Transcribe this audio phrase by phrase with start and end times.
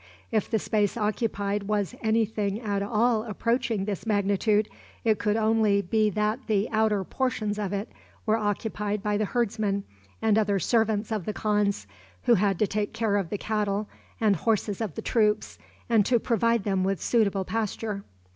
[0.31, 4.67] If the space occupied was any thing at all approaching this magnitude,
[5.03, 7.91] it could only be that the outer portions of it
[8.25, 9.83] were occupied by the herdsmen
[10.19, 11.85] and other servants of the khans,
[12.23, 13.87] who had to take care of the cattle
[14.19, 18.03] and horses of the troops, and to provide them with suitable pasture.